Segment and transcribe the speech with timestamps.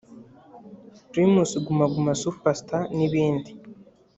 [1.11, 3.51] Primus Guma Guma Super Star n’ibindi